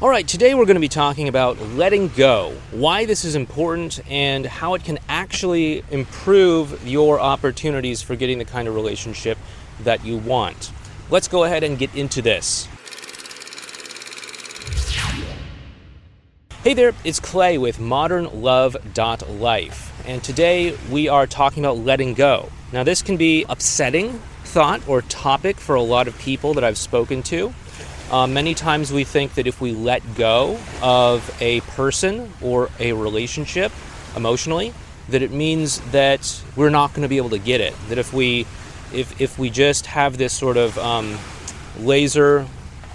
[0.00, 3.98] All right, today we're going to be talking about letting go, why this is important,
[4.08, 9.36] and how it can actually improve your opportunities for getting the kind of relationship
[9.80, 10.70] that you want.
[11.10, 12.68] Let's go ahead and get into this.
[16.62, 22.50] Hey there, it's Clay with modernlove.life, and today we are talking about letting go.
[22.72, 26.78] Now, this can be upsetting thought or topic for a lot of people that I've
[26.78, 27.52] spoken to.
[28.10, 32.92] Uh, many times we think that if we let go of a person or a
[32.94, 33.70] relationship
[34.16, 34.72] emotionally,
[35.10, 37.74] that it means that we're not going to be able to get it.
[37.88, 38.46] That if we,
[38.92, 41.18] if, if we just have this sort of um,
[41.78, 42.46] laser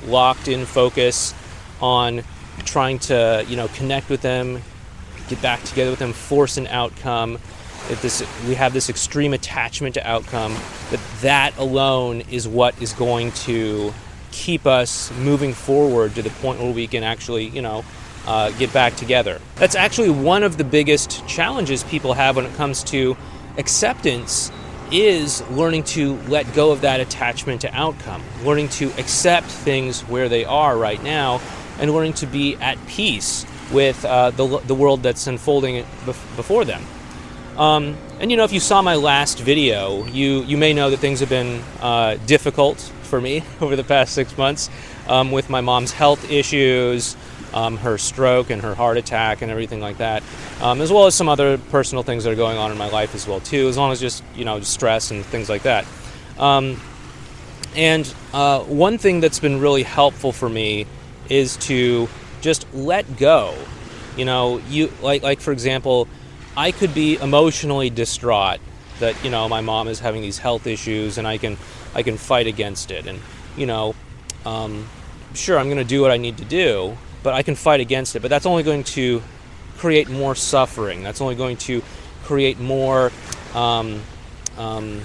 [0.05, 1.33] locked in focus
[1.79, 2.23] on
[2.65, 4.61] trying to, you know, connect with them,
[5.29, 7.35] get back together with them, force an outcome,
[7.89, 10.53] if this we have this extreme attachment to outcome,
[10.89, 13.93] that that alone is what is going to
[14.33, 17.85] keep us moving forward to the point where we can actually, you know,
[18.25, 19.39] uh, get back together.
[19.55, 23.15] That's actually one of the biggest challenges people have when it comes to
[23.57, 24.51] acceptance
[24.91, 30.29] is learning to let go of that attachment to outcome, learning to accept things where
[30.29, 31.39] they are right now,
[31.79, 36.83] and learning to be at peace with uh, the, the world that's unfolding before them.
[37.57, 40.97] Um, and you know, if you saw my last video, you you may know that
[40.97, 44.69] things have been uh, difficult for me over the past six months
[45.07, 47.17] um, with my mom's health issues,
[47.53, 50.23] um, her stroke and her heart attack and everything like that,
[50.61, 53.13] um, as well as some other personal things that are going on in my life
[53.15, 55.85] as well too, as long as just you know stress and things like that.
[56.37, 56.79] Um,
[57.75, 60.85] and uh, one thing that's been really helpful for me
[61.29, 62.07] is to
[62.41, 63.55] just let go.
[64.15, 66.07] You know, you like like for example
[66.55, 68.59] I could be emotionally distraught
[68.99, 71.57] that you know my mom is having these health issues and I can
[71.95, 73.07] I can fight against it.
[73.07, 73.19] And
[73.57, 73.95] you know
[74.45, 74.87] um,
[75.33, 78.15] sure I'm going to do what I need to do but I can fight against
[78.15, 78.21] it.
[78.21, 79.23] But that's only going to
[79.77, 81.01] create more suffering.
[81.01, 81.81] That's only going to
[82.23, 83.11] create more
[83.55, 84.01] um,
[84.57, 85.01] um,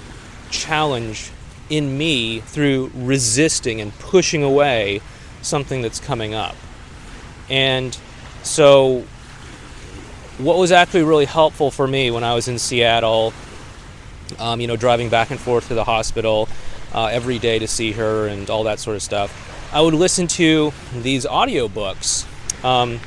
[0.51, 1.31] challenge
[1.69, 5.01] in me through resisting and pushing away
[5.41, 6.55] something that's coming up.
[7.49, 7.97] And
[8.43, 9.05] so
[10.39, 13.33] what was actually really helpful for me when I was in Seattle,
[14.39, 16.47] um, you know, driving back and forth to the hospital
[16.93, 20.27] uh, every day to see her and all that sort of stuff, I would listen
[20.27, 22.25] to these audiobooks
[22.63, 23.01] um,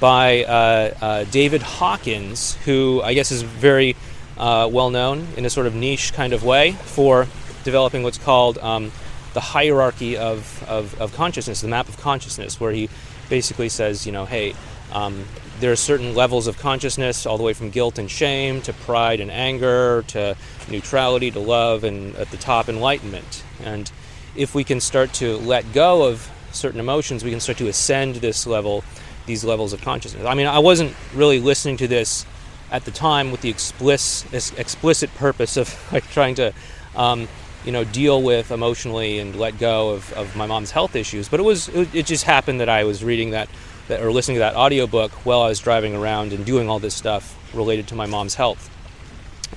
[0.00, 3.94] by uh, uh, David Hawkins, who I guess is very
[4.38, 7.26] uh, well known in a sort of niche kind of way for
[7.62, 8.90] developing what's called um,
[9.34, 12.88] the hierarchy of, of, of, consciousness, the map of consciousness, where he
[13.28, 14.54] basically says, you know, hey,
[14.92, 15.24] um,
[15.60, 19.20] there are certain levels of consciousness, all the way from guilt and shame to pride
[19.20, 20.36] and anger to
[20.68, 23.44] neutrality to love, and at the top, enlightenment.
[23.62, 23.90] And
[24.34, 28.16] if we can start to let go of certain emotions, we can start to ascend
[28.16, 28.84] this level,
[29.26, 30.24] these levels of consciousness.
[30.24, 32.24] I mean, I wasn't really listening to this
[32.70, 36.52] at the time with the explicit, explicit purpose of like trying to,
[36.96, 37.28] um,
[37.64, 41.28] you know, deal with emotionally and let go of, of my mom's health issues.
[41.28, 43.48] But it was, it, it just happened that I was reading that
[43.90, 46.94] that, or listening to that audiobook while I was driving around and doing all this
[46.94, 48.70] stuff related to my mom's health.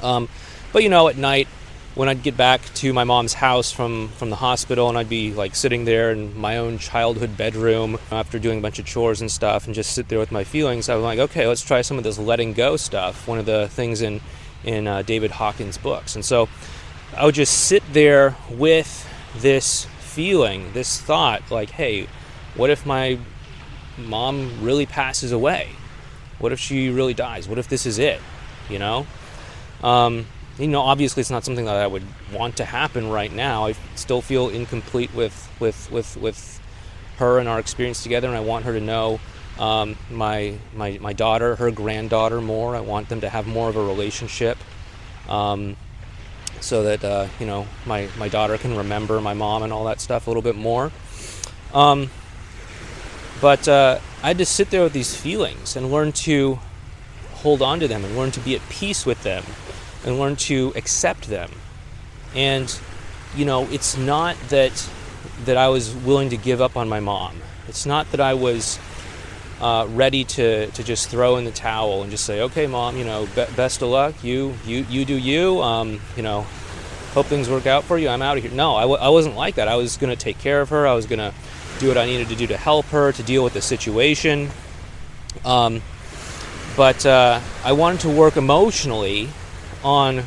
[0.03, 0.29] Um,
[0.71, 1.47] but you know, at night
[1.95, 5.31] when I'd get back to my mom's house from from the hospital, and I'd be
[5.31, 9.31] like sitting there in my own childhood bedroom after doing a bunch of chores and
[9.31, 10.89] stuff, and just sit there with my feelings.
[10.89, 13.27] I was like, okay, let's try some of this letting go stuff.
[13.27, 14.22] One of the things in
[14.63, 16.49] in uh, David Hawkins' books, and so
[17.16, 22.07] I would just sit there with this feeling, this thought, like, hey,
[22.55, 23.19] what if my
[23.97, 25.69] mom really passes away?
[26.39, 27.47] What if she really dies?
[27.47, 28.19] What if this is it?
[28.69, 29.07] You know?
[29.81, 30.25] Um,
[30.57, 33.67] you know, obviously it's not something that I would want to happen right now.
[33.67, 36.61] I still feel incomplete with, with, with, with
[37.17, 39.19] her and our experience together, and I want her to know
[39.59, 42.75] um, my, my, my daughter, her granddaughter more.
[42.75, 44.57] I want them to have more of a relationship.
[45.27, 45.75] Um,
[46.63, 49.99] so that uh, you know my, my daughter can remember my mom and all that
[49.99, 50.91] stuff a little bit more.
[51.73, 52.09] Um,
[53.43, 56.59] but uh, I had to sit there with these feelings and learn to
[57.34, 59.43] hold on to them and learn to be at peace with them
[60.05, 61.51] and learn to accept them.
[62.34, 62.73] And
[63.35, 64.90] you know, it's not that
[65.43, 67.41] that I was willing to give up on my mom.
[67.67, 68.79] It's not that I was
[69.59, 73.03] uh, ready to, to just throw in the towel and just say, okay, mom, you
[73.03, 74.23] know, be- best of luck.
[74.23, 75.61] You you you do you.
[75.61, 76.43] Um, you know,
[77.13, 78.07] hope things work out for you.
[78.07, 78.53] I'm out of here.
[78.53, 79.67] No, I w- I wasn't like that.
[79.67, 80.87] I was going to take care of her.
[80.87, 81.34] I was going to
[81.79, 84.49] do what I needed to do to help her, to deal with the situation.
[85.43, 85.81] Um,
[86.78, 89.29] but uh, I wanted to work emotionally
[89.84, 90.23] on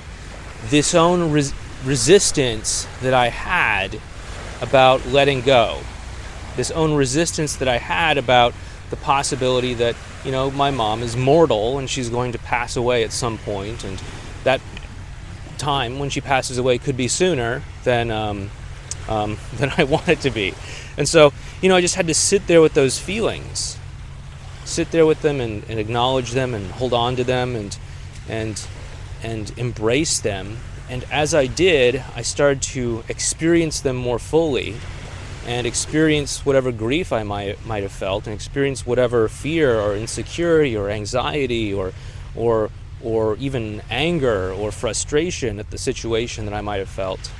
[0.66, 1.54] this own res-
[1.84, 4.00] resistance that I had
[4.60, 5.80] about letting go.
[6.56, 8.54] this own resistance that I had about
[8.90, 9.94] the possibility that
[10.24, 13.84] you know my mom is mortal and she's going to pass away at some point,
[13.84, 14.00] and
[14.44, 14.60] that
[15.58, 18.50] time when she passes away could be sooner than um,
[19.08, 20.54] um, than I want it to be.
[20.96, 23.78] And so, you know, I just had to sit there with those feelings,
[24.64, 27.76] sit there with them and, and acknowledge them and hold on to them and
[28.28, 28.66] and
[29.22, 30.58] and embrace them.
[30.88, 34.76] And as I did, I started to experience them more fully
[35.46, 40.76] and experience whatever grief I might might have felt and experience whatever fear or insecurity
[40.76, 41.92] or anxiety or
[42.34, 42.70] or
[43.02, 47.30] or even anger or frustration at the situation that I might have felt.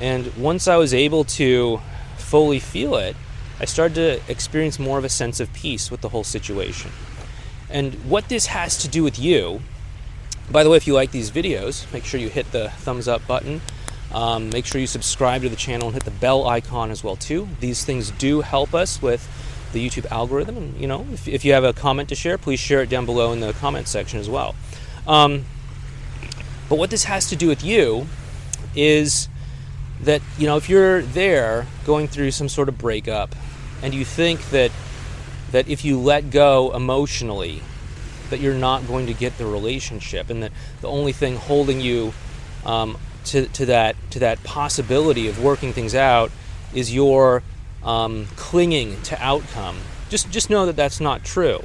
[0.00, 1.80] And once I was able to
[2.16, 3.16] fully feel it,
[3.60, 6.92] I started to experience more of a sense of peace with the whole situation.
[7.70, 9.60] And what this has to do with you,
[10.50, 13.26] by the way, if you like these videos, make sure you hit the thumbs up
[13.26, 13.60] button.
[14.12, 17.16] Um, make sure you subscribe to the channel and hit the bell icon as well
[17.16, 17.48] too.
[17.60, 19.28] These things do help us with
[19.72, 20.56] the YouTube algorithm.
[20.56, 23.04] And you know, if, if you have a comment to share, please share it down
[23.04, 24.54] below in the comment section as well.
[25.06, 25.44] Um,
[26.68, 28.06] but what this has to do with you
[28.74, 29.28] is
[30.02, 33.34] that you know if you're there going through some sort of breakup
[33.82, 34.70] and you think that
[35.52, 37.62] that if you let go emotionally
[38.30, 42.12] that you're not going to get the relationship and that the only thing holding you
[42.64, 46.30] um, to, to that to that possibility of working things out
[46.74, 47.42] is your
[47.82, 49.76] um, clinging to outcome
[50.08, 51.62] just just know that that's not true.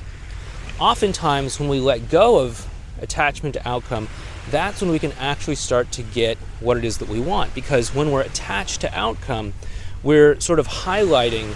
[0.80, 2.68] Oftentimes when we let go of
[3.04, 4.08] attachment to outcome
[4.52, 7.54] that's when we can actually start to get what it is that we want.
[7.56, 9.54] Because when we're attached to outcome,
[10.02, 11.56] we're sort of highlighting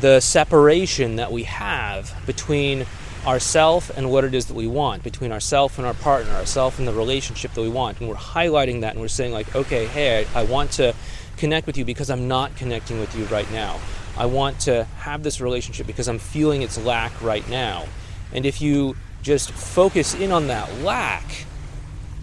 [0.00, 2.86] the separation that we have between
[3.26, 6.86] ourself and what it is that we want, between ourself and our partner, ourself and
[6.86, 7.98] the relationship that we want.
[7.98, 10.94] And we're highlighting that and we're saying, like, okay, hey, I, I want to
[11.36, 13.80] connect with you because I'm not connecting with you right now.
[14.16, 17.86] I want to have this relationship because I'm feeling its lack right now.
[18.32, 21.46] And if you just focus in on that lack,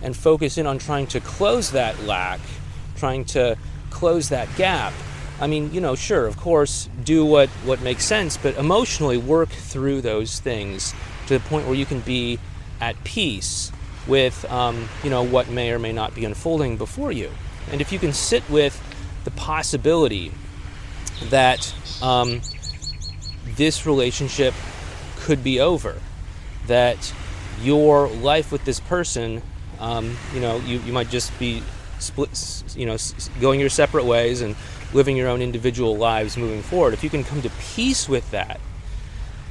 [0.02, 2.40] and focus in on trying to close that lack,
[2.96, 3.58] trying to
[3.90, 4.94] close that gap.
[5.40, 9.50] I mean, you know, sure, of course, do what, what makes sense, but emotionally work
[9.50, 10.94] through those things
[11.28, 12.40] to the point where you can be
[12.80, 13.72] at peace
[14.08, 17.32] with, um, you know, what may or may not be unfolding before you.
[17.72, 18.82] And if you can sit with
[19.24, 20.32] the possibility
[21.30, 22.42] that um,
[23.56, 24.54] this relationship
[25.18, 26.00] could be over,
[26.68, 27.14] that
[27.62, 29.42] your life with this person
[29.80, 31.62] um, you know, you, you might just be
[32.00, 32.98] split, you know,
[33.42, 34.56] going your separate ways and
[34.94, 36.94] living your own individual lives moving forward.
[36.94, 38.60] If you can come to peace with that,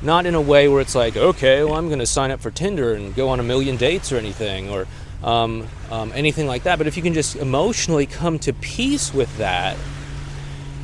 [0.03, 2.51] not in a way where it's like, okay, well, I'm going to sign up for
[2.51, 4.87] Tinder and go on a million dates or anything, or
[5.23, 6.79] um, um, anything like that.
[6.79, 9.77] But if you can just emotionally come to peace with that,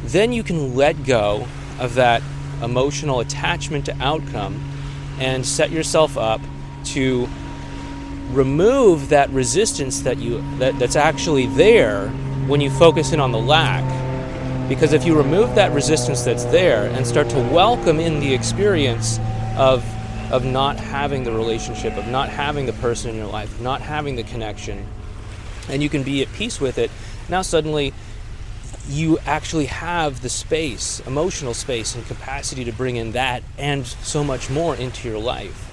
[0.04, 1.46] then you can let go
[1.78, 2.22] of that
[2.62, 4.69] emotional attachment to outcome
[5.20, 6.40] and set yourself up
[6.86, 7.28] to
[8.32, 12.08] remove that resistance that you that, that's actually there
[12.48, 13.84] when you focus in on the lack.
[14.68, 19.18] Because if you remove that resistance that's there and start to welcome in the experience
[19.56, 19.84] of
[20.32, 24.14] of not having the relationship of not having the person in your life not having
[24.14, 24.86] the connection
[25.68, 26.88] and you can be at peace with it
[27.28, 27.92] now suddenly
[28.88, 34.24] you actually have the space emotional space and capacity to bring in that and so
[34.24, 35.70] much more into your life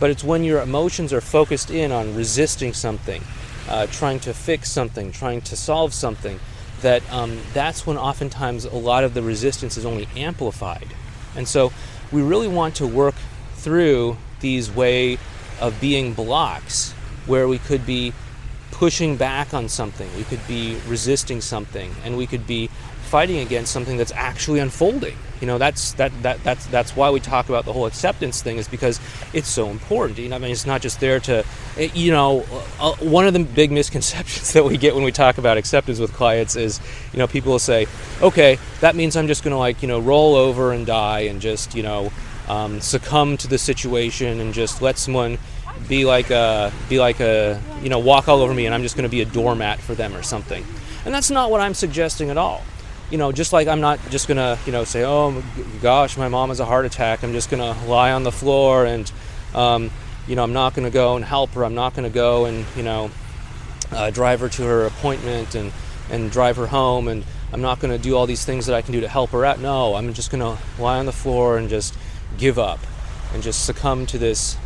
[0.00, 3.22] but it's when your emotions are focused in on resisting something,
[3.68, 6.40] uh, trying to fix something, trying to solve something,
[6.80, 10.88] that um, that's when oftentimes a lot of the resistance is only amplified.
[11.36, 11.72] And so
[12.12, 13.14] we really want to work
[13.54, 15.18] through these way
[15.60, 16.92] of being blocks
[17.26, 18.12] where we could be
[18.74, 22.68] pushing back on something, we could be resisting something, and we could be
[23.04, 25.16] fighting against something that's actually unfolding.
[25.40, 28.56] You know, that's that, that that's that's why we talk about the whole acceptance thing
[28.56, 28.98] is because
[29.32, 30.18] it's so important.
[30.18, 31.44] You know, I mean, it's not just there to,
[31.76, 32.44] eh, you know,
[32.80, 36.12] uh, one of the big misconceptions that we get when we talk about acceptance with
[36.12, 36.80] clients is,
[37.12, 37.86] you know, people will say,
[38.20, 41.40] okay, that means I'm just going to like you know roll over and die and
[41.40, 42.10] just you know
[42.48, 45.38] um, succumb to the situation and just let someone
[45.88, 48.96] be like a be like a you know walk all over me and I'm just
[48.96, 50.64] going to be a doormat for them or something.
[51.04, 52.62] And that's not what I'm suggesting at all
[53.10, 55.42] you know, just like I'm not just gonna, you know, say, oh
[55.82, 57.22] gosh, my mom has a heart attack.
[57.22, 59.10] I'm just gonna lie on the floor and,
[59.54, 59.90] um,
[60.26, 61.64] you know, I'm not gonna go and help her.
[61.64, 63.10] I'm not gonna go and, you know,
[63.92, 65.72] uh, drive her to her appointment and
[66.10, 67.08] and drive her home.
[67.08, 69.44] And I'm not gonna do all these things that I can do to help her
[69.44, 69.60] out.
[69.60, 71.94] No, I'm just gonna lie on the floor and just
[72.38, 72.80] give up
[73.32, 74.56] and just succumb to this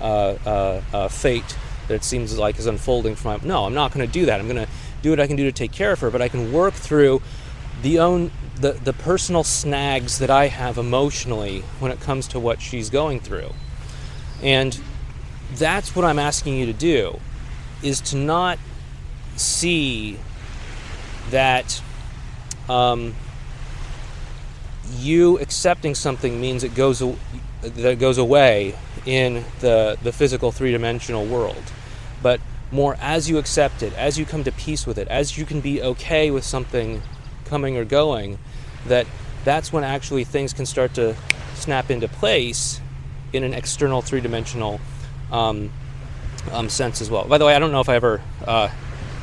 [0.00, 1.56] Uh, uh, uh, fate
[1.88, 3.38] that it seems like is unfolding for my.
[3.42, 4.40] No, I'm not gonna do that.
[4.40, 4.68] I'm gonna
[5.02, 7.22] do what I can do to take care of her, but I can work through
[7.82, 12.60] the own the, the personal snags that I have emotionally when it comes to what
[12.60, 13.52] she's going through.
[14.42, 14.78] And
[15.54, 17.20] that's what I'm asking you to do
[17.82, 18.58] is to not
[19.36, 20.18] see
[21.30, 21.82] that
[22.68, 23.14] um,
[24.96, 27.02] you accepting something means it goes
[27.74, 31.62] that goes away in the the physical three-dimensional world
[32.22, 35.44] but more as you accept it as you come to peace with it as you
[35.44, 37.02] can be okay with something
[37.44, 38.38] coming or going
[38.86, 39.06] that
[39.44, 41.14] that's when actually things can start to
[41.54, 42.80] snap into place
[43.32, 44.80] in an external three-dimensional
[45.30, 45.70] um,
[46.52, 48.68] um, sense as well by the way i don't know if i ever uh,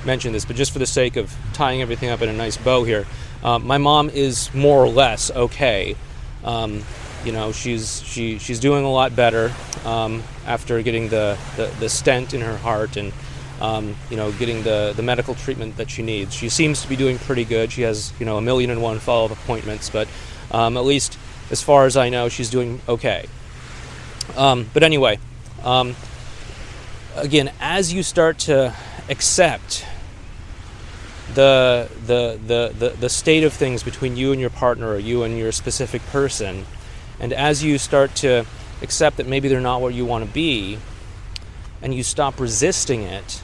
[0.06, 2.84] mentioned this but just for the sake of tying everything up in a nice bow
[2.84, 3.06] here
[3.44, 5.98] um, my mom is more or less okay.
[6.46, 6.84] Um,
[7.26, 9.54] you know, she's she she's doing a lot better
[9.86, 13.14] um, after getting the, the, the stent in her heart and
[13.62, 16.34] um, you know getting the the medical treatment that she needs.
[16.34, 17.72] She seems to be doing pretty good.
[17.72, 20.08] She has you know a million and one follow up appointments, but
[20.52, 21.18] um, at least
[21.52, 23.28] as far as I know, she's doing okay.
[24.36, 25.20] Um, but anyway,
[27.16, 28.76] again, as you start to
[29.10, 29.86] accept
[31.34, 35.24] the, the, the, the, the state of things between you and your partner or you
[35.24, 36.66] and your specific person.
[37.20, 38.46] And as you start to
[38.82, 40.78] accept that maybe they're not what you want to be,
[41.82, 43.42] and you stop resisting it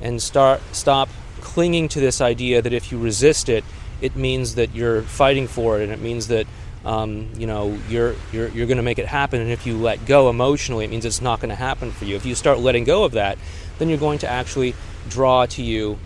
[0.00, 1.08] and start stop
[1.40, 3.64] clinging to this idea that if you resist it,
[4.00, 6.46] it means that you're fighting for it, and it means that
[6.84, 9.40] um, you know you're you're you're going to make it happen.
[9.40, 12.16] And if you let go emotionally, it means it's not going to happen for you.
[12.16, 13.38] If you start letting go of that,
[13.78, 14.74] then you're going to actually
[15.08, 15.98] draw to you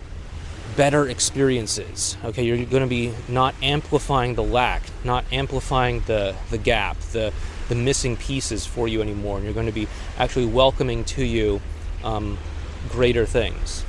[0.75, 2.17] better experiences.
[2.23, 7.33] Okay, you're going to be not amplifying the lack, not amplifying the the gap, the
[7.69, 9.87] the missing pieces for you anymore, and you're going to be
[10.17, 11.61] actually welcoming to you
[12.03, 12.37] um,
[12.89, 13.85] greater things.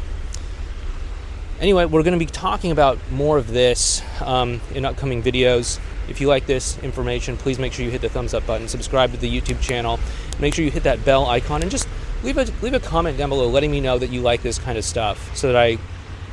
[1.60, 5.78] Anyway, we're going to be talking about more of this um, in upcoming videos.
[6.08, 9.12] If you like this information, please make sure you hit the thumbs up button, subscribe
[9.12, 10.00] to the YouTube channel,
[10.40, 11.88] make sure you hit that bell icon, and just
[12.24, 14.76] leave a leave a comment down below letting me know that you like this kind
[14.76, 15.78] of stuff, so that I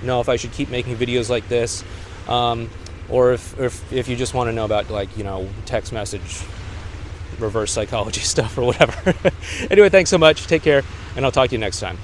[0.04, 1.84] know if I should keep making videos like this,
[2.28, 2.70] um,
[3.10, 6.42] or if, if if you just want to know about like you know text message
[7.40, 9.14] reverse psychology stuff or whatever.
[9.72, 10.48] anyway, thanks so much.
[10.48, 10.84] Take care,
[11.16, 11.98] and I'll talk to you next time.